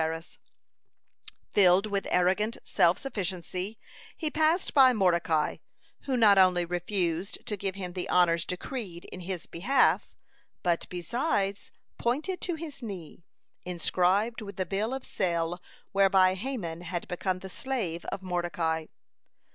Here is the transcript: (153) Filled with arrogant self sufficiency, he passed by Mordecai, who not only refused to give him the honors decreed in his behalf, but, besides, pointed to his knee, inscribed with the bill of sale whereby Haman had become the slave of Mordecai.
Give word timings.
(153) 0.01 0.41
Filled 1.51 1.85
with 1.85 2.07
arrogant 2.09 2.57
self 2.63 2.97
sufficiency, 2.97 3.77
he 4.17 4.31
passed 4.31 4.73
by 4.73 4.93
Mordecai, 4.93 5.57
who 6.05 6.17
not 6.17 6.39
only 6.39 6.65
refused 6.65 7.45
to 7.45 7.55
give 7.55 7.75
him 7.75 7.93
the 7.93 8.09
honors 8.09 8.43
decreed 8.43 9.05
in 9.05 9.19
his 9.19 9.45
behalf, 9.45 10.15
but, 10.63 10.89
besides, 10.89 11.69
pointed 11.99 12.41
to 12.41 12.55
his 12.55 12.81
knee, 12.81 13.25
inscribed 13.63 14.41
with 14.41 14.55
the 14.55 14.65
bill 14.65 14.91
of 14.95 15.05
sale 15.05 15.61
whereby 15.91 16.33
Haman 16.33 16.81
had 16.81 17.07
become 17.07 17.37
the 17.37 17.47
slave 17.47 18.03
of 18.05 18.23
Mordecai. 18.23 18.87